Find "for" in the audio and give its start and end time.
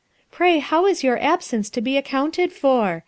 2.51-2.87